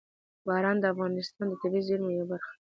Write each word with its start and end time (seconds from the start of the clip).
باران 0.45 0.77
د 0.79 0.85
افغانستان 0.93 1.45
د 1.49 1.53
طبیعي 1.61 1.83
زیرمو 1.87 2.11
یوه 2.15 2.25
برخه 2.31 2.51
ده. 2.53 2.57